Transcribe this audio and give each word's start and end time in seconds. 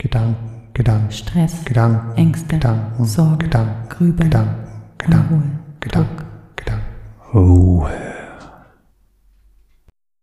Gedanken, 0.00 0.72
Gedanken, 0.72 1.12
Stress, 1.12 1.62
Gedanken, 1.62 2.16
Ängste, 2.16 2.54
Gedanken, 2.54 3.04
Sorgen, 3.04 3.38
Gedanken, 3.38 3.88
Grübeln, 3.90 4.30
Gedanken, 4.30 4.96
Gedanken, 4.96 5.34
Unruhe, 5.34 5.76
Gedanken, 5.80 6.16
Druck. 6.16 6.56
Gedanken. 6.56 6.86
Ruhe. 7.34 7.90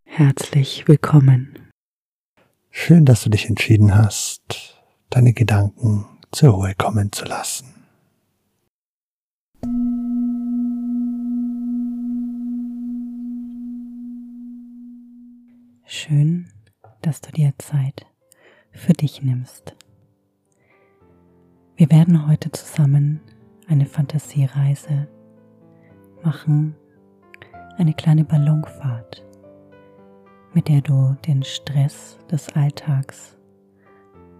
Herzlich 0.03 0.87
willkommen. 0.87 1.69
Schön, 2.71 3.05
dass 3.05 3.23
du 3.23 3.29
dich 3.29 3.47
entschieden 3.47 3.93
hast, 3.93 4.81
deine 5.11 5.34
Gedanken 5.34 6.05
zur 6.32 6.54
Ruhe 6.54 6.73
kommen 6.75 7.12
zu 7.12 7.25
lassen. 7.25 7.68
Schön, 15.86 16.48
dass 17.04 17.21
du 17.21 17.32
dir 17.32 17.54
Zeit 17.59 18.07
für 18.78 18.94
dich 18.94 19.21
nimmst. 19.21 19.75
Wir 21.76 21.91
werden 21.91 22.27
heute 22.27 22.52
zusammen 22.52 23.20
eine 23.68 23.85
Fantasiereise 23.85 25.08
machen, 26.23 26.76
eine 27.77 27.94
kleine 27.94 28.23
Ballonfahrt, 28.23 29.26
mit 30.54 30.68
der 30.68 30.82
du 30.82 31.16
den 31.27 31.44
Stress 31.44 32.18
des 32.32 32.49
Alltags 32.55 33.35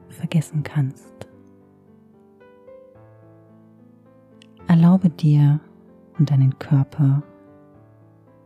vergessen 0.10 0.64
kannst. 0.64 1.28
Erlaube 4.68 5.10
dir 5.10 5.60
und 6.18 6.32
deinen 6.32 6.58
Körper 6.58 7.24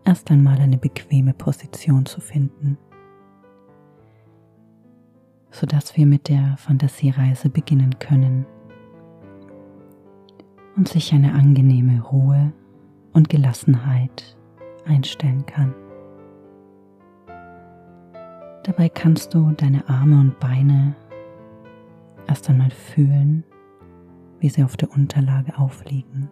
erst 0.04 0.30
einmal 0.32 0.60
eine 0.60 0.78
bequeme 0.78 1.34
Position 1.34 2.06
zu 2.06 2.22
finden 2.22 2.78
sodass 5.52 5.96
wir 5.98 6.06
mit 6.06 6.30
der 6.30 6.56
Fantasiereise 6.58 7.50
beginnen 7.50 8.00
können 8.00 8.46
und 10.76 10.88
sich 10.88 11.14
eine 11.14 11.34
angenehme 11.34 12.02
Ruhe 12.02 12.54
und 13.14 13.30
Gelassenheit 13.30 14.38
einstellen 14.86 15.46
kann. 15.46 15.76
Dabei 18.64 18.90
kannst 18.90 19.34
du 19.34 19.52
deine 19.52 19.88
Arme 19.90 20.20
und 20.20 20.40
Beine 20.40 20.96
erst 22.28 22.50
einmal 22.50 22.72
fühlen, 22.72 23.44
wie 24.40 24.50
sie 24.50 24.64
auf 24.64 24.78
der 24.78 24.92
Unterlage 24.92 25.58
aufliegen. 25.58 26.30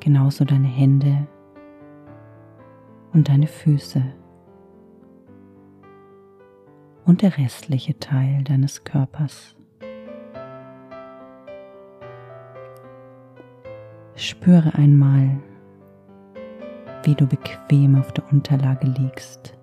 Genauso 0.00 0.44
deine 0.44 0.68
Hände 0.68 1.26
und 3.12 3.28
deine 3.28 3.48
Füße 3.48 4.02
und 7.06 7.22
der 7.22 7.38
restliche 7.38 7.98
Teil 7.98 8.42
deines 8.42 8.84
Körpers. 8.84 9.54
Spüre 14.16 14.74
einmal, 14.74 15.38
wie 17.04 17.14
du 17.14 17.26
bequem 17.26 17.96
auf 17.96 18.12
der 18.12 18.30
Unterlage 18.32 18.88
liegst 18.88 19.56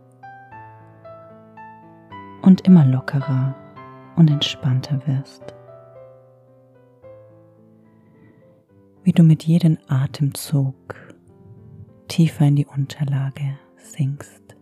und 2.42 2.62
immer 2.62 2.86
lockerer 2.86 3.56
und 4.16 4.30
entspannter 4.30 5.02
wirst. 5.06 5.54
Wie 9.04 9.12
du 9.12 9.24
mit 9.24 9.44
jedem 9.44 9.78
Atemzug 9.88 10.76
tiefer 12.08 12.46
in 12.46 12.56
die 12.56 12.66
Unterlage 12.66 13.58
sinkst. 13.76 14.53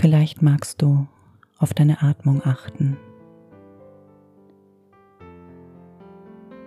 Vielleicht 0.00 0.42
magst 0.42 0.80
du 0.80 1.08
auf 1.58 1.74
deine 1.74 2.00
Atmung 2.02 2.40
achten. 2.44 2.96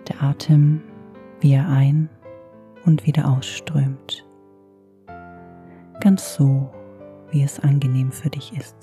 Der 0.06 0.22
Atem, 0.22 0.82
wie 1.40 1.54
er 1.54 1.66
ein 1.66 2.10
und 2.84 3.06
wieder 3.06 3.26
ausströmt. 3.26 4.26
Ganz 6.02 6.34
so, 6.34 6.70
wie 7.30 7.42
es 7.42 7.58
angenehm 7.58 8.12
für 8.12 8.28
dich 8.28 8.52
ist. 8.52 8.76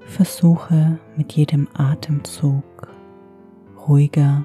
Versuche 0.00 0.98
mit 1.16 1.32
jedem 1.34 1.68
Atemzug 1.74 2.88
ruhiger 3.86 4.44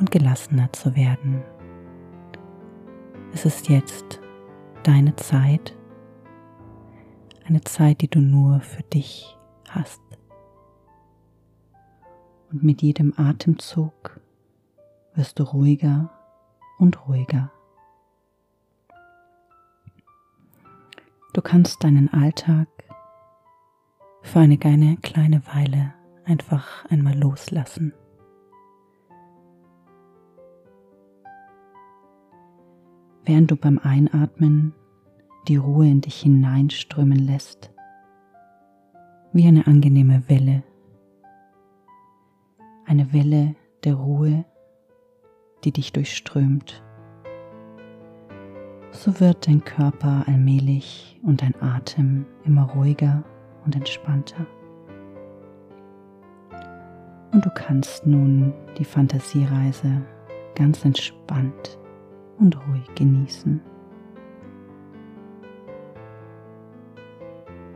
und 0.00 0.10
gelassener 0.10 0.72
zu 0.72 0.96
werden. 0.96 1.44
Es 3.36 3.44
ist 3.44 3.68
jetzt 3.68 4.18
deine 4.82 5.14
Zeit, 5.16 5.76
eine 7.44 7.60
Zeit, 7.60 8.00
die 8.00 8.08
du 8.08 8.18
nur 8.18 8.60
für 8.60 8.82
dich 8.82 9.36
hast. 9.68 10.00
Und 12.50 12.64
mit 12.64 12.80
jedem 12.80 13.12
Atemzug 13.18 14.22
wirst 15.14 15.38
du 15.38 15.42
ruhiger 15.42 16.10
und 16.78 17.06
ruhiger. 17.06 17.52
Du 21.34 21.42
kannst 21.42 21.84
deinen 21.84 22.10
Alltag 22.14 22.68
für 24.22 24.38
eine 24.38 24.56
kleine 24.56 25.42
Weile 25.46 25.92
einfach 26.24 26.86
einmal 26.86 27.18
loslassen. 27.18 27.92
Während 33.26 33.50
du 33.50 33.56
beim 33.56 33.78
Einatmen 33.78 34.72
die 35.48 35.56
Ruhe 35.56 35.88
in 35.88 36.00
dich 36.00 36.20
hineinströmen 36.20 37.18
lässt, 37.18 37.72
wie 39.32 39.46
eine 39.46 39.66
angenehme 39.66 40.28
Welle, 40.28 40.62
eine 42.86 43.12
Welle 43.12 43.54
der 43.84 43.94
Ruhe, 43.94 44.44
die 45.64 45.72
dich 45.72 45.92
durchströmt. 45.92 46.82
So 48.92 49.20
wird 49.20 49.46
dein 49.46 49.62
Körper 49.62 50.24
allmählich 50.26 51.20
und 51.22 51.42
dein 51.42 51.60
Atem 51.60 52.24
immer 52.44 52.70
ruhiger 52.70 53.24
und 53.64 53.76
entspannter. 53.76 54.46
Und 57.32 57.44
du 57.44 57.50
kannst 57.50 58.06
nun 58.06 58.54
die 58.78 58.84
Fantasiereise 58.84 60.02
ganz 60.54 60.84
entspannt 60.84 61.78
und 62.38 62.56
ruhig 62.68 62.94
genießen. 62.94 63.60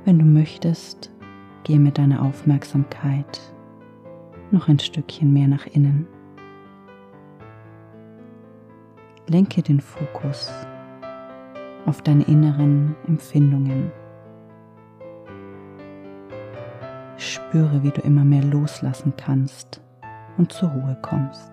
Wenn 0.04 0.19
du 0.19 0.25
möchtest, 0.25 1.12
geh 1.65 1.78
mit 1.78 1.98
deiner 1.98 2.22
Aufmerksamkeit 2.22 3.41
noch 4.50 4.69
ein 4.69 4.78
Stückchen 4.78 5.32
mehr 5.32 5.47
nach 5.47 5.66
innen. 5.66 6.06
Lenke 9.28 9.62
den 9.62 9.81
Fokus 9.81 10.50
auf 11.87 12.03
deine 12.03 12.25
inneren 12.25 12.97
Empfindungen. 13.06 13.92
Spüre, 17.16 17.82
wie 17.82 17.91
du 17.91 18.00
immer 18.00 18.25
mehr 18.25 18.42
loslassen 18.42 19.12
kannst 19.16 19.81
und 20.37 20.53
zur 20.53 20.71
Ruhe 20.71 20.97
kommst. 21.03 21.53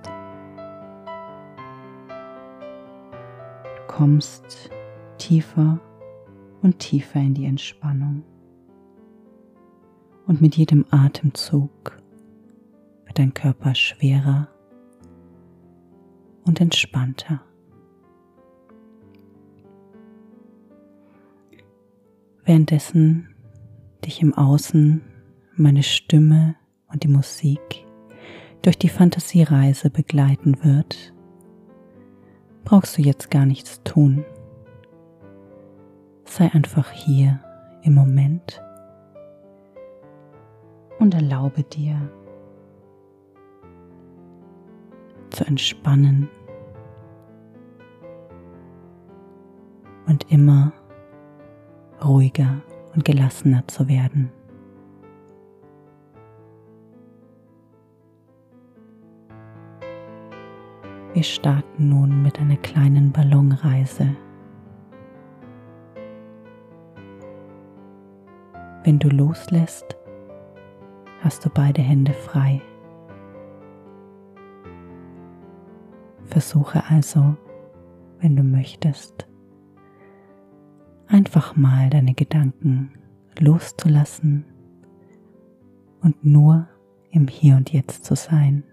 Kommst 3.97 4.69
tiefer 5.18 5.80
und 6.62 6.78
tiefer 6.78 7.19
in 7.19 7.34
die 7.34 7.46
Entspannung. 7.46 8.24
Und 10.28 10.40
mit 10.40 10.56
jedem 10.56 10.85
Atemzug 10.91 11.97
wird 13.06 13.18
dein 13.18 13.34
Körper 13.34 13.74
schwerer 13.74 14.50
und 16.46 16.62
entspannter. 16.62 17.41
Währenddessen 22.45 23.33
dich 24.06 24.21
im 24.21 24.36
Außen 24.36 25.01
meine 25.56 25.81
Stimme 25.81 26.56
und 26.94 27.01
die 27.01 27.07
Musik 27.07 27.88
durch 28.62 28.77
die 28.77 28.89
Fantasiereise 28.89 29.89
begleiten 29.89 30.63
wird, 30.63 31.16
brauchst 32.68 32.98
du 32.98 33.02
jetzt 33.02 33.31
gar 33.31 33.46
nichts 33.46 33.81
tun. 33.84 34.25
Sei 36.25 36.52
einfach 36.52 36.92
hier 36.92 37.40
im 37.81 37.94
Moment 37.94 38.62
und 41.00 41.14
erlaube 41.14 41.64
dir 41.64 41.98
zu 45.30 45.46
entspannen 45.46 46.28
und 50.06 50.30
immer 50.30 50.74
ruhiger 52.04 52.62
und 52.94 53.06
gelassener 53.06 53.66
zu 53.69 53.88
werden. 53.88 54.30
Wir 61.18 61.24
starten 61.24 61.90
nun 61.90 62.22
mit 62.22 62.40
einer 62.40 62.58
kleinen 62.58 63.12
Ballonreise. 63.12 64.16
Wenn 68.84 69.00
du 69.00 69.10
loslässt, 69.10 69.98
hast 71.22 71.44
du 71.44 71.50
beide 71.50 71.81
Hände 71.81 72.14
frei. 72.14 72.62
Versuche 76.25 76.84
also, 76.88 77.36
wenn 78.19 78.36
du 78.36 78.44
möchtest, 78.44 79.28
einfach 81.08 81.56
mal 81.56 81.90
deine 81.90 82.14
Gedanken 82.14 82.92
loszulassen 83.40 84.46
und 86.04 86.24
nur 86.24 86.68
im 87.10 87.28
Hier 87.28 87.56
und 87.56 87.74
Jetzt 87.74 88.06
zu 88.06 88.16
sein. 88.16 88.64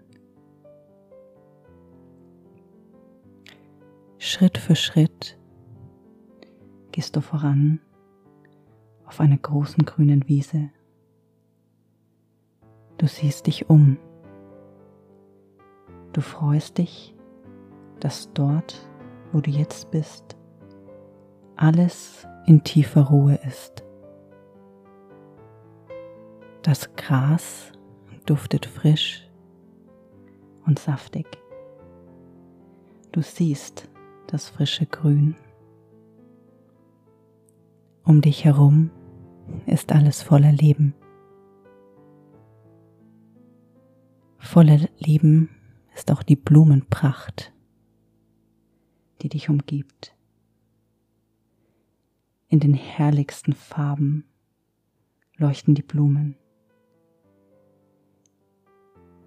Schritt 4.27 4.57
für 4.57 4.75
Schritt 4.75 5.37
gehst 6.91 7.15
du 7.15 7.21
voran 7.21 7.79
auf 9.05 9.19
einer 9.19 9.37
großen 9.37 9.85
grünen 9.85 10.27
Wiese. 10.27 10.71
Du 12.97 13.05
siehst 13.05 13.45
dich 13.45 13.69
um. 13.69 13.99
Du 16.11 16.21
freust 16.21 16.79
dich, 16.79 17.15
dass 17.99 18.33
dort, 18.33 18.89
wo 19.31 19.41
du 19.41 19.51
jetzt 19.51 19.91
bist, 19.91 20.35
alles 21.55 22.27
in 22.47 22.63
tiefer 22.63 23.03
Ruhe 23.03 23.35
ist. 23.47 23.83
Das 26.63 26.95
Gras 26.95 27.71
duftet 28.25 28.65
frisch 28.65 29.29
und 30.65 30.79
saftig. 30.79 31.27
Du 33.11 33.21
siehst 33.21 33.87
das 34.27 34.49
frische 34.49 34.85
Grün. 34.85 35.35
Um 38.03 38.21
dich 38.21 38.45
herum 38.45 38.91
ist 39.65 39.91
alles 39.91 40.21
voller 40.21 40.51
Leben. 40.51 40.93
Voller 44.37 44.79
Leben 44.99 45.49
ist 45.95 46.11
auch 46.11 46.21
die 46.23 46.35
Blumenpracht, 46.35 47.51
die 49.21 49.29
dich 49.29 49.49
umgibt. 49.49 50.15
In 52.47 52.59
den 52.59 52.73
herrlichsten 52.73 53.53
Farben 53.53 54.23
leuchten 55.35 55.73
die 55.73 55.81
Blumen. 55.81 56.37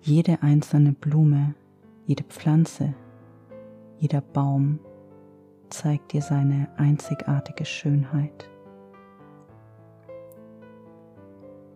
Jede 0.00 0.42
einzelne 0.42 0.92
Blume, 0.92 1.54
jede 2.06 2.24
Pflanze, 2.24 2.94
jeder 3.98 4.20
Baum 4.20 4.78
zeigt 5.70 6.12
dir 6.12 6.22
seine 6.22 6.68
einzigartige 6.76 7.64
Schönheit. 7.64 8.48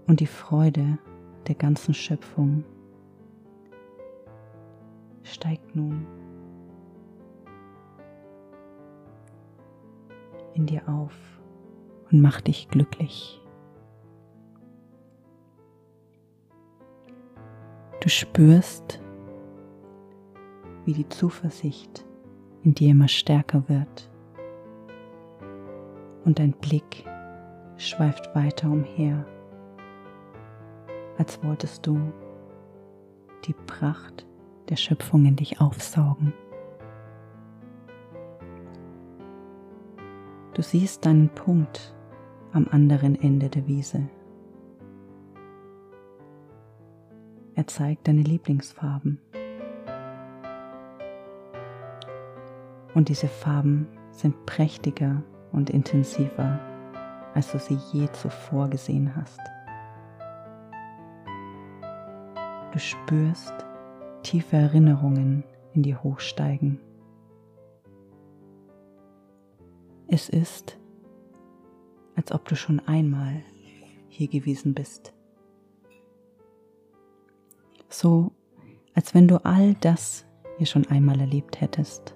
Und 0.06 0.20
die 0.20 0.26
Freude 0.26 0.98
der 1.46 1.54
ganzen 1.54 1.94
Schöpfung 1.94 2.64
steigt 5.22 5.74
nun 5.74 6.06
in 10.54 10.66
dir 10.66 10.88
auf 10.88 11.14
und 12.10 12.20
macht 12.20 12.46
dich 12.46 12.68
glücklich. 12.68 13.40
Du 18.00 18.08
spürst, 18.08 19.00
wie 20.84 20.92
die 20.92 21.08
Zuversicht 21.08 22.04
in 22.64 22.74
dir 22.74 22.90
immer 22.90 23.08
stärker 23.08 23.68
wird 23.68 24.10
und 26.24 26.38
dein 26.38 26.52
Blick 26.52 27.04
schweift 27.76 28.34
weiter 28.34 28.70
umher, 28.70 29.24
als 31.18 31.42
wolltest 31.42 31.86
du 31.86 32.00
die 33.44 33.54
Pracht 33.66 34.26
der 34.68 34.76
Schöpfung 34.76 35.26
in 35.26 35.36
dich 35.36 35.60
aufsaugen. 35.60 36.32
Du 40.54 40.62
siehst 40.62 41.06
deinen 41.06 41.30
Punkt 41.30 41.94
am 42.52 42.68
anderen 42.70 43.20
Ende 43.20 43.48
der 43.48 43.66
Wiese. 43.66 44.08
Er 47.54 47.66
zeigt 47.66 48.06
deine 48.06 48.22
Lieblingsfarben. 48.22 49.18
Und 52.94 53.08
diese 53.08 53.28
Farben 53.28 53.86
sind 54.10 54.46
prächtiger 54.46 55.22
und 55.52 55.70
intensiver, 55.70 56.60
als 57.34 57.52
du 57.52 57.58
sie 57.58 57.78
je 57.92 58.10
zuvor 58.12 58.68
gesehen 58.68 59.14
hast. 59.16 59.40
Du 62.72 62.78
spürst 62.78 63.54
tiefe 64.22 64.56
Erinnerungen 64.56 65.44
in 65.74 65.82
dir 65.82 66.02
hochsteigen. 66.02 66.78
Es 70.06 70.28
ist, 70.28 70.78
als 72.16 72.32
ob 72.32 72.46
du 72.48 72.56
schon 72.56 72.80
einmal 72.80 73.42
hier 74.08 74.28
gewesen 74.28 74.74
bist. 74.74 75.14
So, 77.88 78.32
als 78.94 79.14
wenn 79.14 79.28
du 79.28 79.44
all 79.44 79.74
das 79.74 80.26
hier 80.58 80.66
schon 80.66 80.86
einmal 80.86 81.20
erlebt 81.20 81.60
hättest. 81.60 82.14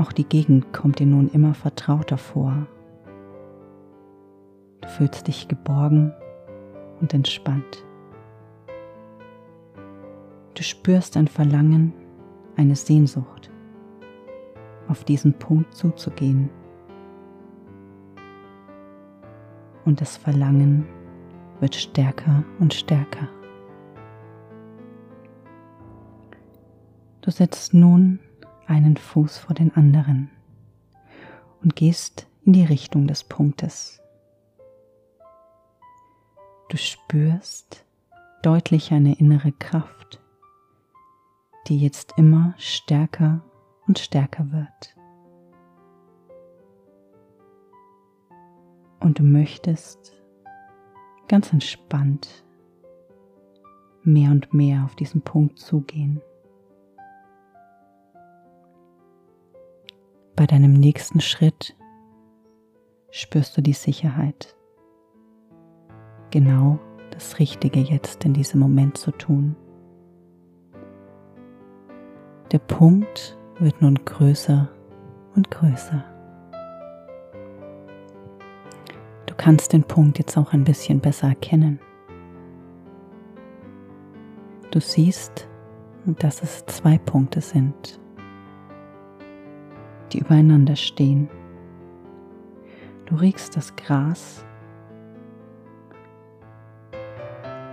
Auch 0.00 0.12
die 0.12 0.24
Gegend 0.24 0.72
kommt 0.72 0.98
dir 0.98 1.06
nun 1.06 1.28
immer 1.28 1.52
vertrauter 1.52 2.16
vor. 2.16 2.66
Du 4.80 4.88
fühlst 4.88 5.28
dich 5.28 5.46
geborgen 5.46 6.14
und 7.02 7.12
entspannt. 7.12 7.84
Du 10.54 10.62
spürst 10.62 11.18
ein 11.18 11.28
Verlangen, 11.28 11.92
eine 12.56 12.76
Sehnsucht, 12.76 13.50
auf 14.88 15.04
diesen 15.04 15.34
Punkt 15.34 15.74
zuzugehen. 15.74 16.48
Und 19.84 20.00
das 20.00 20.16
Verlangen 20.16 20.86
wird 21.60 21.74
stärker 21.74 22.42
und 22.58 22.72
stärker. 22.72 23.28
Du 27.20 27.30
setzt 27.30 27.74
nun 27.74 28.18
einen 28.70 28.96
Fuß 28.96 29.38
vor 29.38 29.54
den 29.54 29.74
anderen 29.74 30.30
und 31.60 31.74
gehst 31.74 32.28
in 32.44 32.52
die 32.52 32.64
Richtung 32.64 33.08
des 33.08 33.24
Punktes. 33.24 34.00
Du 36.68 36.76
spürst 36.76 37.84
deutlich 38.42 38.92
eine 38.92 39.18
innere 39.18 39.50
Kraft, 39.50 40.22
die 41.66 41.80
jetzt 41.80 42.14
immer 42.16 42.54
stärker 42.58 43.42
und 43.88 43.98
stärker 43.98 44.52
wird. 44.52 44.96
Und 49.00 49.18
du 49.18 49.24
möchtest 49.24 50.14
ganz 51.26 51.52
entspannt 51.52 52.44
mehr 54.04 54.30
und 54.30 54.54
mehr 54.54 54.84
auf 54.84 54.94
diesen 54.94 55.22
Punkt 55.22 55.58
zugehen. 55.58 56.22
Bei 60.40 60.46
deinem 60.46 60.72
nächsten 60.72 61.20
Schritt 61.20 61.76
spürst 63.10 63.58
du 63.58 63.60
die 63.60 63.74
Sicherheit, 63.74 64.56
genau 66.30 66.78
das 67.10 67.38
Richtige 67.38 67.80
jetzt 67.80 68.24
in 68.24 68.32
diesem 68.32 68.58
Moment 68.58 68.96
zu 68.96 69.10
tun. 69.10 69.54
Der 72.52 72.58
Punkt 72.58 73.36
wird 73.58 73.82
nun 73.82 73.96
größer 74.02 74.70
und 75.36 75.50
größer. 75.50 76.02
Du 79.26 79.34
kannst 79.36 79.74
den 79.74 79.84
Punkt 79.84 80.18
jetzt 80.18 80.38
auch 80.38 80.54
ein 80.54 80.64
bisschen 80.64 81.00
besser 81.00 81.28
erkennen. 81.28 81.78
Du 84.70 84.80
siehst, 84.80 85.50
dass 86.06 86.42
es 86.42 86.64
zwei 86.64 86.96
Punkte 86.96 87.42
sind 87.42 87.99
die 90.10 90.18
übereinander 90.18 90.76
stehen. 90.76 91.28
Du 93.06 93.16
riechst 93.16 93.56
das 93.56 93.74
Gras 93.76 94.44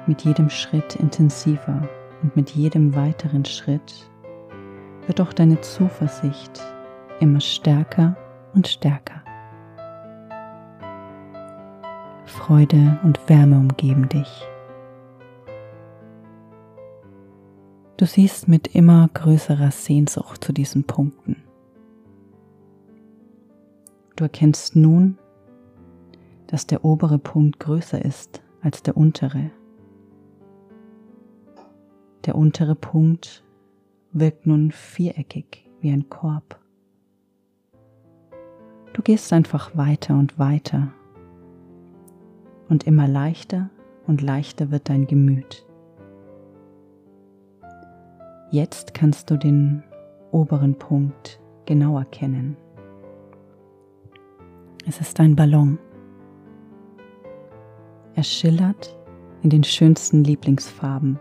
mit 0.08 0.22
jedem 0.24 0.50
Schritt 0.50 0.96
intensiver 0.96 1.88
und 2.24 2.36
mit 2.36 2.52
jedem 2.52 2.96
weiteren 2.96 3.46
Schritt 3.46 4.10
wird 5.06 5.22
auch 5.22 5.34
deine 5.34 5.60
Zuversicht 5.62 6.62
immer 7.20 7.40
stärker 7.40 8.16
und 8.54 8.68
stärker. 8.68 9.22
Freude 12.26 13.00
und 13.04 13.20
Wärme 13.30 13.58
umgeben 13.58 14.10
dich. 14.10 14.48
Du 17.98 18.06
siehst 18.06 18.48
mit 18.48 18.76
immer 18.76 19.10
größerer 19.14 19.72
Sehnsucht 19.72 20.44
zu 20.44 20.54
diesen 20.54 20.84
Punkten. 20.84 21.47
Du 24.18 24.24
erkennst 24.24 24.76
nun, 24.76 25.20
dass 26.48 26.66
der 26.66 26.84
obere 26.84 27.20
Punkt 27.20 27.60
größer 27.60 28.04
ist 28.04 28.42
als 28.62 28.82
der 28.82 28.98
untere. 28.98 29.52
Der 32.26 32.36
untere 32.36 32.74
Punkt 32.74 33.44
wirkt 34.12 34.48
nun 34.48 34.72
viereckig 34.72 35.70
wie 35.82 35.92
ein 35.92 36.10
Korb. 36.10 36.60
Du 38.94 39.04
gehst 39.04 39.32
einfach 39.32 39.78
weiter 39.78 40.18
und 40.18 40.40
weiter 40.40 40.92
und 42.70 42.88
immer 42.88 43.08
leichter 43.08 43.70
und 44.08 44.24
leichter 44.24 44.72
wird 44.72 44.90
dein 44.90 45.06
Gemüt. 45.06 45.64
Jetzt 48.50 48.96
kannst 48.96 49.30
du 49.30 49.38
den 49.38 49.84
oberen 50.32 50.74
Punkt 50.74 51.40
genau 51.66 52.00
erkennen. 52.00 52.58
Es 54.90 55.02
ist 55.02 55.20
ein 55.20 55.36
Ballon. 55.36 55.78
Er 58.16 58.24
schillert 58.24 58.98
in 59.42 59.50
den 59.50 59.66
schönsten 59.66 60.24
Lieblingsfarben. 60.24 61.20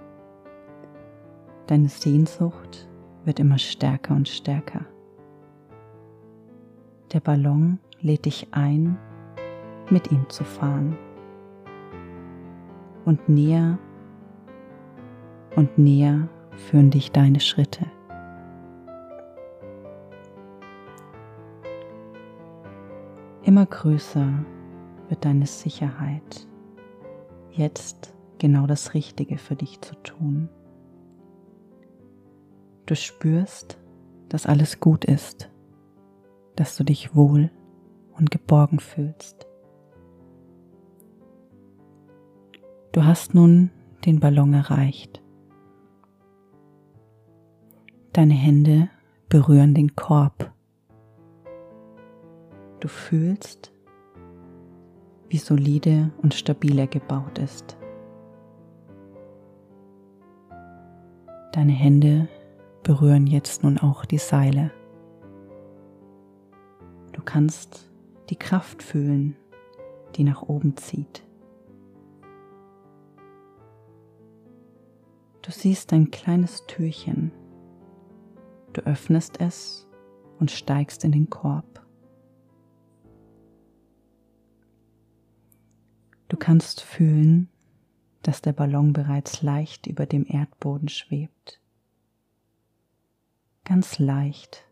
Deine 1.66 1.88
Sehnsucht 1.88 2.88
wird 3.24 3.40
immer 3.40 3.58
stärker 3.58 4.14
und 4.14 4.28
stärker. 4.28 4.86
Der 7.12 7.18
Ballon 7.18 7.80
lädt 8.00 8.26
dich 8.26 8.46
ein, 8.52 8.96
mit 9.90 10.12
ihm 10.12 10.28
zu 10.28 10.44
fahren. 10.44 10.96
Und 13.04 13.28
näher 13.28 13.80
und 15.56 15.76
näher 15.76 16.28
führen 16.56 16.90
dich 16.90 17.10
deine 17.10 17.40
Schritte. 17.40 17.84
Immer 23.56 23.64
größer 23.64 24.44
wird 25.08 25.24
deine 25.24 25.46
Sicherheit, 25.46 26.46
jetzt 27.52 28.14
genau 28.36 28.66
das 28.66 28.92
Richtige 28.92 29.38
für 29.38 29.56
dich 29.56 29.80
zu 29.80 29.94
tun. 30.02 30.50
Du 32.84 32.94
spürst, 32.94 33.78
dass 34.28 34.44
alles 34.44 34.78
gut 34.78 35.06
ist, 35.06 35.50
dass 36.54 36.76
du 36.76 36.84
dich 36.84 37.16
wohl 37.16 37.50
und 38.14 38.30
geborgen 38.30 38.78
fühlst. 38.78 39.46
Du 42.92 43.06
hast 43.06 43.32
nun 43.32 43.70
den 44.04 44.20
Ballon 44.20 44.52
erreicht. 44.52 45.22
Deine 48.12 48.34
Hände 48.34 48.90
berühren 49.30 49.72
den 49.72 49.96
Korb. 49.96 50.52
Du 52.86 52.92
fühlst, 52.92 53.72
wie 55.28 55.38
solide 55.38 56.12
und 56.22 56.34
stabil 56.34 56.78
er 56.78 56.86
gebaut 56.86 57.36
ist. 57.40 57.76
Deine 61.50 61.72
Hände 61.72 62.28
berühren 62.84 63.26
jetzt 63.26 63.64
nun 63.64 63.78
auch 63.78 64.04
die 64.04 64.18
Seile. 64.18 64.70
Du 67.12 67.22
kannst 67.22 67.90
die 68.30 68.36
Kraft 68.36 68.84
fühlen, 68.84 69.34
die 70.14 70.22
nach 70.22 70.42
oben 70.42 70.76
zieht. 70.76 71.24
Du 75.42 75.50
siehst 75.50 75.92
ein 75.92 76.12
kleines 76.12 76.66
Türchen 76.68 77.32
Du 78.74 78.82
öffnest 78.82 79.40
es 79.40 79.88
und 80.38 80.52
steigst 80.52 81.02
in 81.02 81.10
den 81.10 81.28
Korb. 81.28 81.85
Du 86.28 86.36
kannst 86.36 86.80
fühlen, 86.80 87.48
dass 88.22 88.42
der 88.42 88.52
Ballon 88.52 88.92
bereits 88.92 89.42
leicht 89.42 89.86
über 89.86 90.06
dem 90.06 90.26
Erdboden 90.28 90.88
schwebt. 90.88 91.60
Ganz 93.64 93.98
leicht 93.98 94.64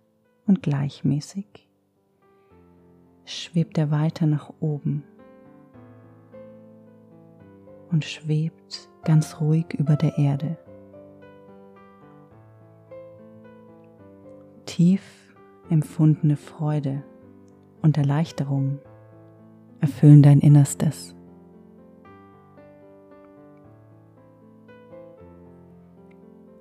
und 0.47 0.63
gleichmäßig 0.63 1.69
schwebt 3.25 3.79
er 3.79 3.91
weiter 3.91 4.27
nach 4.27 4.53
oben 4.61 5.03
und 7.91 8.05
schwebt 8.05 8.91
ganz 9.05 9.41
ruhig 9.41 9.73
über 9.75 9.97
der 9.97 10.19
Erde. 10.19 10.59
tief 14.75 15.37
empfundene 15.71 16.37
Freude 16.37 17.05
und 17.81 17.97
Erleichterung 17.97 18.81
erfüllen 19.81 20.21
dein 20.21 20.41
Innerstes. 20.41 21.15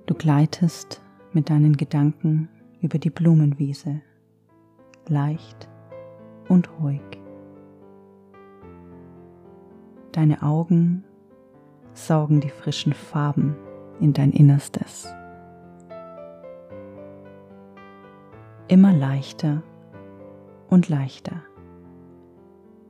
Du 0.06 0.14
gleitest 0.14 1.00
mit 1.32 1.48
deinen 1.48 1.78
Gedanken 1.78 2.50
über 2.82 2.98
die 2.98 3.08
Blumenwiese, 3.08 4.02
leicht 5.08 5.70
und 6.48 6.68
ruhig. 6.78 7.00
Deine 10.12 10.42
Augen 10.42 11.04
saugen 11.94 12.40
die 12.40 12.50
frischen 12.50 12.92
Farben 12.92 13.56
in 13.98 14.12
dein 14.12 14.32
Innerstes. 14.32 15.08
Immer 18.68 18.92
leichter 18.92 19.62
und 20.68 20.90
leichter 20.90 21.40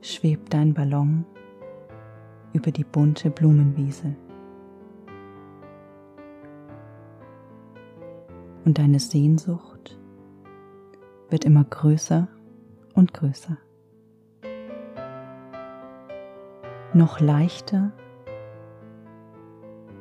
schwebt 0.01 0.53
dein 0.53 0.73
Ballon 0.73 1.25
über 2.51 2.71
die 2.71 2.83
bunte 2.83 3.29
Blumenwiese. 3.29 4.17
Und 8.65 8.79
deine 8.79 8.99
Sehnsucht 8.99 9.97
wird 11.29 11.45
immer 11.45 11.63
größer 11.63 12.27
und 12.95 13.13
größer. 13.13 13.57
Noch 16.93 17.19
leichter 17.19 17.91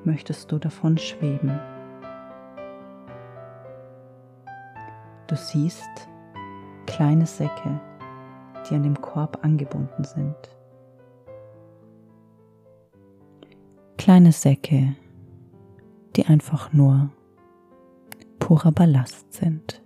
möchtest 0.04 0.50
du 0.50 0.58
davon 0.58 0.96
schweben. 0.96 1.60
Du 5.26 5.36
siehst 5.36 6.08
kleine 6.86 7.26
Säcke, 7.26 7.80
die 8.68 8.74
an 8.74 8.82
dem 8.82 9.00
Korb 9.00 9.44
angebunden 9.44 10.04
sind. 10.04 10.36
Kleine 13.98 14.32
Säcke, 14.32 14.94
die 16.16 16.26
einfach 16.26 16.72
nur 16.72 17.10
purer 18.44 18.72
Ballast 18.72 19.32
sind. 19.32 19.82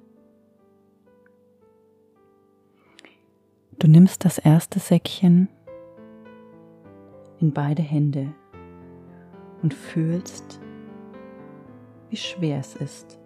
Du 3.78 3.86
nimmst 3.86 4.24
das 4.24 4.38
erste 4.38 4.80
Säckchen 4.80 5.48
in 7.38 7.52
beide 7.52 7.82
Hände 7.82 8.34
und 9.62 9.72
fühlst, 9.72 10.58
wie 12.10 12.16
schwer 12.16 12.58
es 12.58 12.74
ist. 12.74 13.20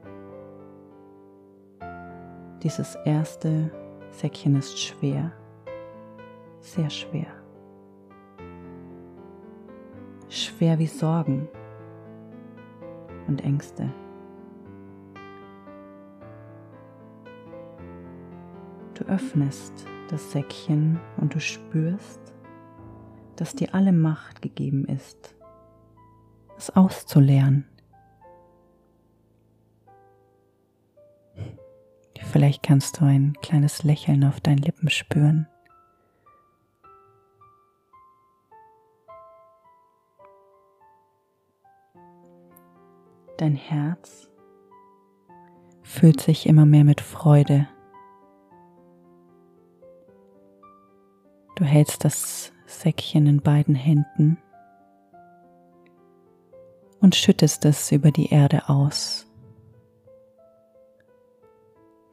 Dieses 2.62 2.94
erste 3.06 3.70
Säckchen 4.10 4.56
ist 4.56 4.78
schwer, 4.78 5.32
sehr 6.60 6.90
schwer. 6.90 7.28
Schwer 10.28 10.78
wie 10.78 10.88
Sorgen 10.88 11.48
und 13.28 13.42
Ängste. 13.42 13.88
Du 18.94 19.04
öffnest 19.04 19.86
das 20.08 20.32
Säckchen 20.32 21.00
und 21.16 21.34
du 21.34 21.40
spürst, 21.40 22.20
dass 23.36 23.54
dir 23.54 23.74
alle 23.74 23.92
Macht 23.92 24.42
gegeben 24.42 24.84
ist, 24.84 25.34
es 26.56 26.70
auszuleeren. 26.70 27.64
Vielleicht 32.32 32.62
kannst 32.62 32.98
du 32.98 33.04
ein 33.04 33.34
kleines 33.42 33.82
Lächeln 33.82 34.24
auf 34.24 34.40
deinen 34.40 34.56
Lippen 34.56 34.88
spüren. 34.88 35.46
Dein 43.36 43.54
Herz 43.54 44.30
fühlt 45.82 46.22
sich 46.22 46.46
immer 46.46 46.64
mehr 46.64 46.84
mit 46.84 47.02
Freude. 47.02 47.68
Du 51.54 51.64
hältst 51.64 52.04
das 52.04 52.52
Säckchen 52.66 53.26
in 53.26 53.40
beiden 53.40 53.74
Händen 53.74 54.38
und 57.00 57.14
schüttest 57.14 57.64
es 57.64 57.92
über 57.92 58.10
die 58.10 58.30
Erde 58.30 58.68
aus. 58.68 59.26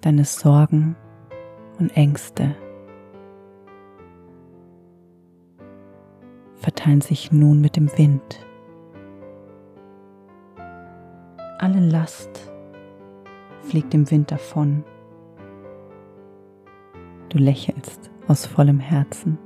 Deine 0.01 0.25
Sorgen 0.25 0.96
und 1.77 1.96
Ängste 1.96 2.55
verteilen 6.55 7.01
sich 7.01 7.31
nun 7.31 7.62
mit 7.62 7.75
dem 7.75 7.89
Wind. 7.98 8.46
Alle 11.60 11.79
Last 11.79 12.51
fliegt 13.62 13.93
im 13.93 14.10
Wind 14.12 14.31
davon. 14.31 14.84
Du 17.29 17.38
lächelst 17.38 18.09
aus 18.27 18.48
vollem 18.48 18.79
Herzen, 18.79 19.38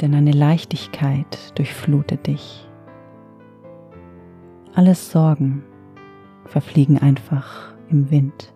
denn 0.00 0.14
eine 0.14 0.32
Leichtigkeit 0.32 1.56
durchflutet 1.56 2.26
dich. 2.26 2.68
Alle 4.74 4.94
Sorgen 4.94 5.62
verfliegen 6.44 6.98
einfach 6.98 7.72
im 7.88 8.10
Wind. 8.10 8.52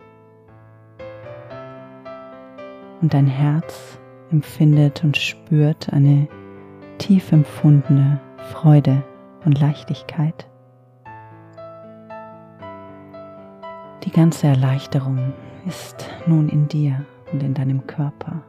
Und 3.01 3.15
dein 3.15 3.29
Herz 3.29 3.99
empfindet 4.33 5.05
und 5.05 5.17
spürt 5.17 5.93
eine 5.93 6.29
tief 6.99 7.33
empfundene 7.33 8.21
Freude 8.53 9.03
und 9.45 9.59
Leichtigkeit. 9.61 10.47
Die 14.11 14.17
ganze 14.17 14.49
Erleichterung 14.49 15.33
ist 15.69 16.11
nun 16.27 16.49
in 16.49 16.67
dir 16.67 17.07
und 17.33 17.45
in 17.45 17.55
deinem 17.55 17.87
Körper. 17.87 18.43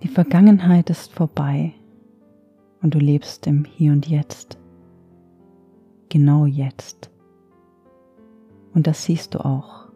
Die 0.00 0.06
Vergangenheit 0.06 0.90
ist 0.90 1.12
vorbei 1.12 1.74
und 2.82 2.94
du 2.94 3.00
lebst 3.00 3.48
im 3.48 3.64
Hier 3.64 3.90
und 3.90 4.06
Jetzt. 4.06 4.60
Genau 6.08 6.46
jetzt. 6.46 7.10
Und 8.72 8.86
das 8.86 9.04
siehst 9.04 9.34
du 9.34 9.44
auch. 9.44 9.88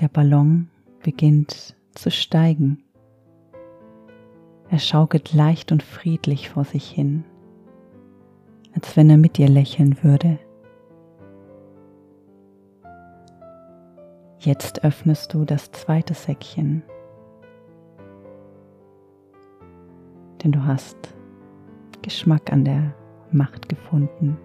Der 0.00 0.08
Ballon 0.08 0.70
beginnt 1.02 1.76
zu 1.94 2.10
steigen. 2.10 2.82
Er 4.70 4.78
schaukelt 4.78 5.34
leicht 5.34 5.70
und 5.70 5.82
friedlich 5.82 6.48
vor 6.48 6.64
sich 6.64 6.90
hin, 6.90 7.26
als 8.74 8.96
wenn 8.96 9.10
er 9.10 9.18
mit 9.18 9.38
dir 9.38 9.48
lächeln 9.48 10.02
würde. 10.02 10.38
Jetzt 14.38 14.84
öffnest 14.84 15.34
du 15.34 15.44
das 15.44 15.70
zweite 15.70 16.14
Säckchen, 16.14 16.82
denn 20.42 20.52
du 20.52 20.64
hast 20.64 21.14
Geschmack 22.02 22.52
an 22.52 22.64
der 22.64 22.92
Macht 23.30 23.68
gefunden, 23.68 24.36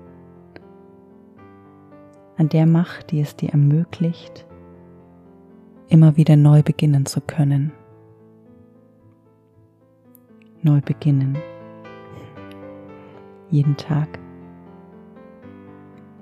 an 2.37 2.49
der 2.49 2.67
Macht, 2.67 3.09
die 3.09 3.21
es 3.21 3.35
dir 3.35 3.49
ermöglicht, 3.49 4.45
immer 5.89 6.15
wieder 6.15 6.35
neu 6.35 6.61
beginnen 6.61 7.07
zu 7.07 7.19
können. 7.21 7.71
Neu 10.61 10.81
beginnen. 10.81 11.37
Jeden 13.49 13.77
Tag. 13.77 14.19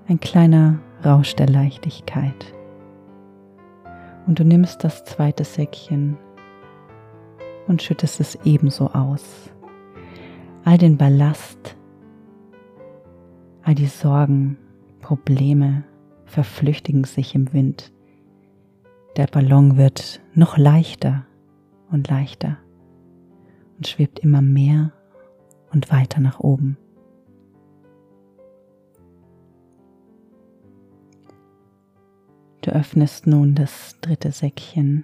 Ein 0.07 0.19
kleiner 0.19 0.79
Rausch 1.03 1.35
der 1.35 1.47
Leichtigkeit. 1.47 2.53
Und 4.27 4.39
du 4.39 4.43
nimmst 4.43 4.83
das 4.83 5.03
zweite 5.03 5.43
Säckchen 5.43 6.17
und 7.67 7.81
schüttest 7.81 8.19
es 8.19 8.35
ebenso 8.43 8.89
aus. 8.91 9.51
All 10.63 10.77
den 10.77 10.97
Ballast, 10.97 11.75
all 13.63 13.75
die 13.75 13.85
Sorgen, 13.85 14.57
Probleme 15.01 15.83
verflüchtigen 16.25 17.03
sich 17.03 17.35
im 17.35 17.53
Wind 17.53 17.91
der 19.17 19.27
Ballon 19.27 19.77
wird 19.77 20.19
noch 20.33 20.57
leichter 20.57 21.25
und 21.89 22.09
leichter 22.09 22.57
und 23.77 23.87
schwebt 23.87 24.19
immer 24.19 24.41
mehr 24.41 24.91
und 25.71 25.89
weiter 25.89 26.19
nach 26.19 26.41
oben. 26.41 26.77
Du 32.65 32.71
öffnest 32.71 33.27
nun 33.27 33.53
das 33.53 33.95
dritte 34.01 34.31
Säckchen 34.31 35.03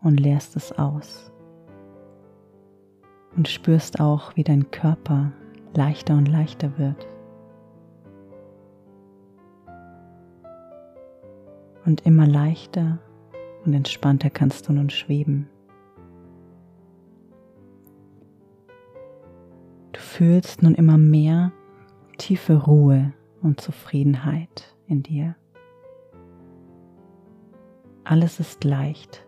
und 0.00 0.20
leerst 0.20 0.54
es 0.54 0.70
aus 0.70 1.32
und 3.36 3.48
spürst 3.48 3.98
auch, 3.98 4.36
wie 4.36 4.44
dein 4.44 4.70
Körper 4.70 5.32
leichter 5.74 6.14
und 6.14 6.26
leichter 6.26 6.78
wird. 6.78 7.08
und 11.86 12.04
immer 12.04 12.26
leichter 12.26 12.98
und 13.64 13.72
entspannter 13.72 14.28
kannst 14.28 14.68
du 14.68 14.72
nun 14.72 14.90
schweben. 14.90 15.48
Du 19.92 20.00
fühlst 20.00 20.62
nun 20.62 20.74
immer 20.74 20.98
mehr 20.98 21.52
tiefe 22.18 22.64
Ruhe 22.64 23.12
und 23.40 23.60
Zufriedenheit 23.60 24.76
in 24.86 25.02
dir. 25.02 25.36
Alles 28.08 28.38
ist 28.38 28.62
leicht, 28.62 29.26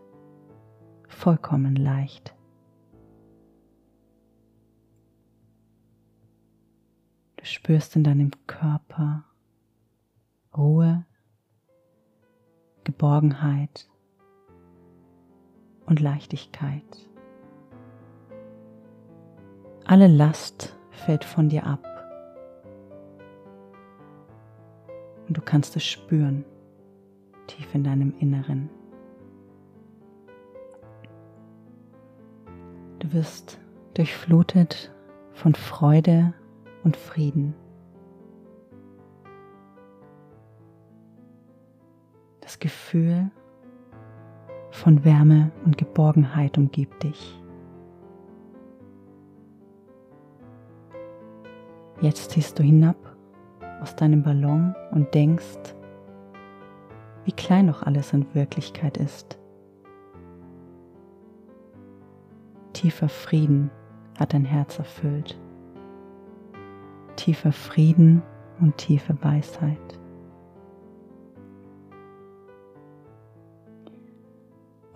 vollkommen 1.08 1.74
leicht. 1.74 2.36
Du 7.34 7.44
spürst 7.44 7.96
in 7.96 8.04
deinem 8.04 8.30
Körper 8.46 9.24
Ruhe 10.56 11.04
Geborgenheit 12.84 13.90
und 15.86 15.98
Leichtigkeit. 15.98 17.10
Alle 19.86 20.06
Last 20.06 20.78
fällt 20.92 21.24
von 21.24 21.48
dir 21.48 21.66
ab 21.66 21.84
und 25.26 25.36
du 25.36 25.40
kannst 25.40 25.74
es 25.74 25.84
spüren 25.84 26.44
tief 27.48 27.74
in 27.74 27.82
deinem 27.82 28.14
Inneren. 28.18 28.70
Du 33.00 33.12
wirst 33.12 33.58
durchflutet 33.94 34.92
von 35.32 35.54
Freude 35.54 36.34
und 36.84 36.96
Frieden. 36.96 37.54
Das 42.40 42.58
Gefühl 42.58 43.30
von 44.70 45.04
Wärme 45.04 45.50
und 45.64 45.76
Geborgenheit 45.76 46.56
umgibt 46.58 47.02
dich. 47.02 47.40
Jetzt 52.00 52.30
ziehst 52.30 52.58
du 52.58 52.62
hinab 52.62 52.96
aus 53.80 53.96
deinem 53.96 54.22
Ballon 54.22 54.74
und 54.92 55.12
denkst, 55.14 55.74
wie 57.28 57.32
klein 57.32 57.66
noch 57.66 57.82
alles 57.82 58.14
in 58.14 58.26
Wirklichkeit 58.34 58.96
ist. 58.96 59.38
Tiefer 62.72 63.10
Frieden 63.10 63.70
hat 64.18 64.32
dein 64.32 64.46
Herz 64.46 64.78
erfüllt. 64.78 65.38
Tiefer 67.16 67.52
Frieden 67.52 68.22
und 68.60 68.78
tiefe 68.78 69.14
Weisheit. 69.20 69.98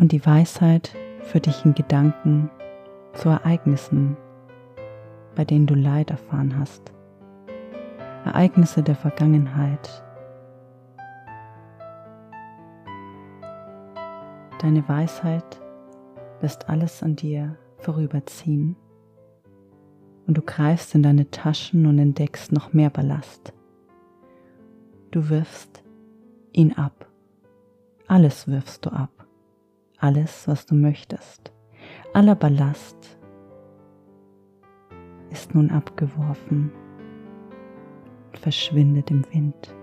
und 0.02 0.10
die 0.10 0.26
Weisheit 0.26 0.96
führt 1.20 1.46
dich 1.46 1.64
in 1.64 1.74
Gedanken 1.74 2.50
zu 3.12 3.28
Ereignissen, 3.28 4.16
bei 5.36 5.44
denen 5.44 5.66
du 5.66 5.74
Leid 5.74 6.10
erfahren 6.10 6.58
hast. 6.58 6.92
Ereignisse 8.24 8.82
der 8.82 8.96
Vergangenheit. 8.96 10.01
Deine 14.62 14.88
Weisheit 14.88 15.60
lässt 16.40 16.68
alles 16.68 17.02
an 17.02 17.16
dir 17.16 17.56
vorüberziehen 17.78 18.76
und 20.26 20.38
du 20.38 20.42
greifst 20.42 20.94
in 20.94 21.02
deine 21.02 21.30
Taschen 21.30 21.84
und 21.86 21.98
entdeckst 21.98 22.52
noch 22.52 22.72
mehr 22.72 22.90
Ballast. 22.90 23.52
Du 25.10 25.28
wirfst 25.28 25.82
ihn 26.52 26.72
ab. 26.72 27.06
Alles 28.06 28.48
wirfst 28.48 28.86
du 28.86 28.90
ab 28.90 29.22
alles, 30.02 30.48
was 30.48 30.66
du 30.66 30.74
möchtest. 30.74 31.52
Aller 32.12 32.34
Ballast 32.34 33.18
ist 35.30 35.54
nun 35.54 35.70
abgeworfen 35.70 36.72
und 38.26 38.38
verschwindet 38.38 39.10
im 39.10 39.24
Wind. 39.32 39.74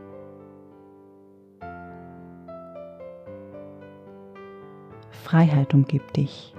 Freiheit 5.29 5.75
umgibt 5.75 6.17
dich, 6.17 6.55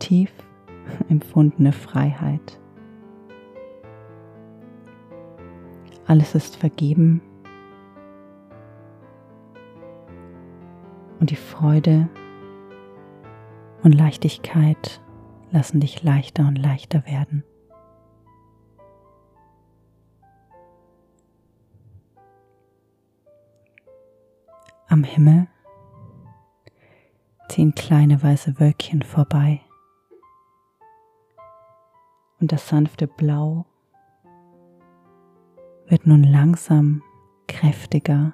tief 0.00 0.32
empfundene 1.08 1.70
Freiheit. 1.70 2.58
Alles 6.04 6.34
ist 6.34 6.56
vergeben 6.56 7.22
und 11.20 11.30
die 11.30 11.36
Freude 11.36 12.08
und 13.84 13.92
Leichtigkeit 13.92 15.00
lassen 15.52 15.78
dich 15.78 16.02
leichter 16.02 16.48
und 16.48 16.56
leichter 16.56 17.06
werden. 17.06 17.44
Am 24.88 25.04
Himmel 25.04 25.46
ziehen 27.58 27.74
kleine 27.74 28.22
weiße 28.22 28.60
Wölkchen 28.60 29.02
vorbei 29.02 29.60
und 32.38 32.52
das 32.52 32.68
sanfte 32.68 33.08
Blau 33.08 33.66
wird 35.88 36.06
nun 36.06 36.22
langsam 36.22 37.02
kräftiger 37.48 38.32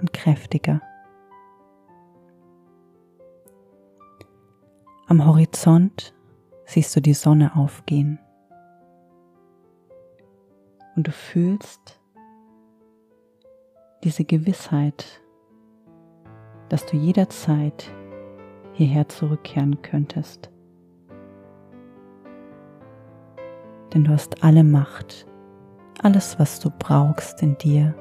und 0.00 0.12
kräftiger. 0.12 0.80
Am 5.06 5.24
Horizont 5.24 6.12
siehst 6.64 6.96
du 6.96 7.00
die 7.00 7.14
Sonne 7.14 7.54
aufgehen 7.54 8.18
und 10.96 11.06
du 11.06 11.12
fühlst 11.12 12.00
diese 14.02 14.24
Gewissheit, 14.24 15.22
dass 16.68 16.84
du 16.86 16.96
jederzeit 16.96 17.92
hierher 18.76 19.08
zurückkehren 19.08 19.80
könntest. 19.82 20.50
Denn 23.94 24.04
du 24.04 24.10
hast 24.10 24.44
alle 24.44 24.62
Macht, 24.62 25.26
alles, 26.02 26.38
was 26.38 26.60
du 26.60 26.70
brauchst 26.78 27.42
in 27.42 27.56
dir, 27.56 27.94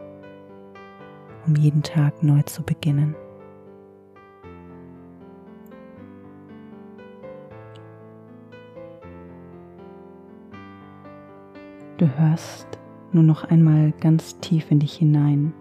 um 1.47 1.55
jeden 1.55 1.81
Tag 1.81 2.21
neu 2.21 2.41
zu 2.41 2.61
beginnen. 2.63 3.15
Du 11.97 12.09
hörst 12.17 12.67
nur 13.13 13.23
noch 13.23 13.45
einmal 13.45 13.93
ganz 14.01 14.37
tief 14.41 14.69
in 14.69 14.79
dich 14.79 14.95
hinein. 14.95 15.53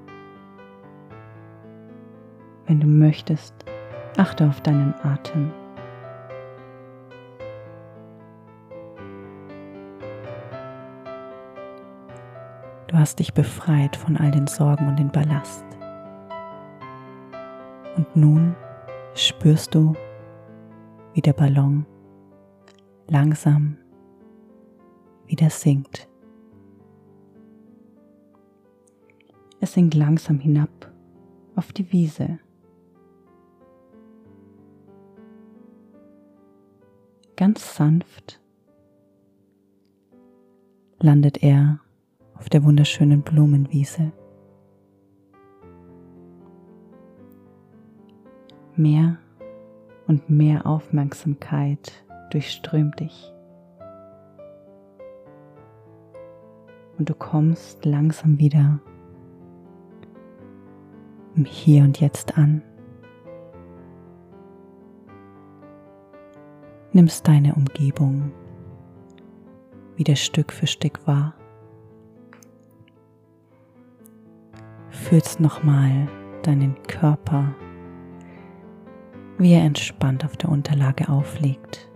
Wenn 2.66 2.80
du 2.80 2.88
möchtest, 2.88 3.63
achte 4.16 4.46
auf 4.46 4.60
deinen 4.60 4.94
Atem. 5.02 5.52
Du 12.86 12.96
hast 12.96 13.18
dich 13.18 13.34
befreit 13.34 13.96
von 13.96 14.16
all 14.16 14.30
den 14.30 14.46
Sorgen 14.46 14.86
und 14.88 14.98
den 14.98 15.10
Ballast. 15.10 15.64
Und 17.96 18.14
nun 18.14 18.54
spürst 19.14 19.74
du, 19.74 19.94
wie 21.12 21.20
der 21.20 21.32
Ballon 21.32 21.86
langsam 23.08 23.76
wieder 25.26 25.50
sinkt. 25.50 26.08
Es 29.60 29.72
sinkt 29.72 29.94
langsam 29.94 30.38
hinab 30.38 30.92
auf 31.56 31.72
die 31.72 31.90
Wiese. 31.90 32.38
Ganz 37.36 37.74
sanft 37.74 38.40
landet 41.00 41.42
er 41.42 41.80
auf 42.34 42.48
der 42.48 42.62
wunderschönen 42.62 43.22
Blumenwiese. 43.22 44.12
Mehr 48.76 49.18
und 50.06 50.30
mehr 50.30 50.64
Aufmerksamkeit 50.64 52.04
durchströmt 52.30 53.00
dich. 53.00 53.32
Und 56.98 57.08
du 57.08 57.14
kommst 57.14 57.84
langsam 57.84 58.38
wieder 58.38 58.78
im 61.34 61.44
Hier 61.44 61.82
und 61.82 62.00
Jetzt 62.00 62.38
an. 62.38 62.62
Nimmst 66.94 67.26
deine 67.26 67.56
Umgebung 67.56 68.30
wieder 69.96 70.14
Stück 70.14 70.52
für 70.52 70.68
Stück 70.68 71.04
wahr. 71.08 71.34
Fühlst 74.90 75.40
nochmal 75.40 76.06
deinen 76.44 76.80
Körper, 76.84 77.52
wie 79.38 79.54
er 79.54 79.64
entspannt 79.64 80.24
auf 80.24 80.36
der 80.36 80.50
Unterlage 80.50 81.08
aufliegt. 81.08 81.90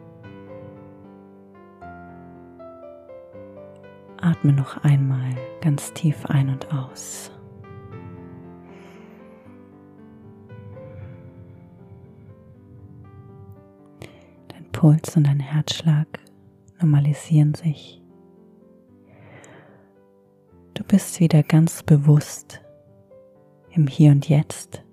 Atme 4.21 4.53
noch 4.53 4.83
einmal 4.83 5.31
ganz 5.61 5.93
tief 5.93 6.27
ein 6.27 6.49
und 6.49 6.75
aus. 6.75 7.31
Puls 14.79 15.17
und 15.17 15.27
dein 15.27 15.41
Herzschlag 15.41 16.07
normalisieren 16.81 17.53
sich. 17.53 18.01
Du 20.75 20.85
bist 20.85 21.19
wieder 21.19 21.43
ganz 21.43 21.83
bewusst 21.83 22.61
im 23.73 23.89
Hier 23.89 24.13
und 24.13 24.29
Jetzt. 24.29 24.85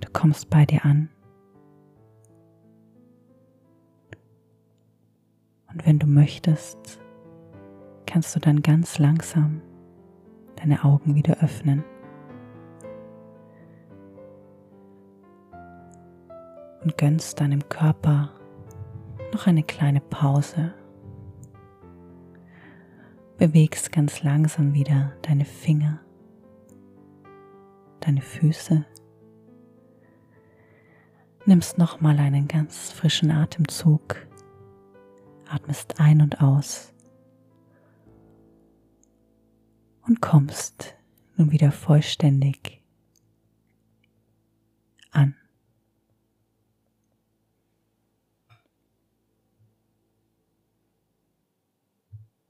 Du 0.00 0.08
kommst 0.14 0.48
bei 0.48 0.64
dir 0.64 0.82
an. 0.86 1.10
Und 5.70 5.84
wenn 5.84 5.98
du 5.98 6.06
möchtest, 6.06 7.02
kannst 8.06 8.34
du 8.34 8.40
dann 8.40 8.62
ganz 8.62 8.98
langsam 8.98 9.60
deine 10.56 10.84
Augen 10.84 11.14
wieder 11.16 11.42
öffnen. 11.42 11.84
Und 16.88 16.96
gönnst 16.96 17.38
deinem 17.38 17.68
Körper 17.68 18.32
noch 19.34 19.46
eine 19.46 19.62
kleine 19.62 20.00
Pause. 20.00 20.72
Bewegst 23.36 23.92
ganz 23.92 24.22
langsam 24.22 24.72
wieder 24.72 25.12
deine 25.20 25.44
Finger, 25.44 26.00
deine 28.00 28.22
Füße. 28.22 28.86
Nimmst 31.44 31.76
nochmal 31.76 32.18
einen 32.18 32.48
ganz 32.48 32.90
frischen 32.90 33.32
Atemzug, 33.32 34.16
atmest 35.46 36.00
ein 36.00 36.22
und 36.22 36.40
aus 36.40 36.94
und 40.06 40.22
kommst 40.22 40.94
nun 41.36 41.50
wieder 41.50 41.70
vollständig 41.70 42.82
an. 45.10 45.34